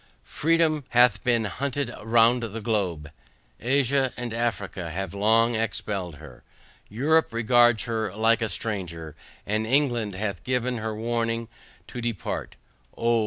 [0.33, 3.11] Freedom hath been hunted round the globe.
[3.59, 6.41] Asia, and Africa, have long expelled her.
[6.89, 11.49] Europe regards her like a stranger, and England hath given her warning
[11.87, 12.55] to depart.
[12.97, 13.19] O!